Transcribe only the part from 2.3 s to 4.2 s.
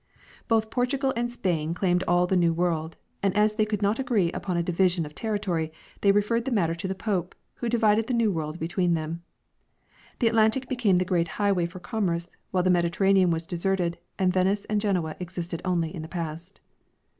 new world, and as they could. not